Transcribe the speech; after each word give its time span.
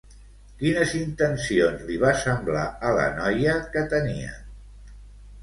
Quines 0.61 0.93
intencions 0.99 1.83
li 1.89 1.99
va 2.05 2.13
semblar 2.23 2.65
a 2.89 2.95
la 3.01 3.05
noia 3.21 3.55
que 3.77 3.85
tenien? 3.95 4.99